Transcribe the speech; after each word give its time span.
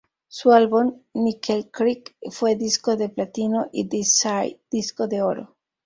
Su 0.27 0.49
álbum 0.51 1.03
"Nickel 1.13 1.69
Creek" 1.69 2.15
fue 2.31 2.55
disco 2.55 2.95
de 2.95 3.09
platino, 3.09 3.69
y 3.71 3.85
"This 3.87 4.13
Side", 4.17 4.59
disco 4.71 5.07
de 5.07 5.21
oro. 5.21 5.55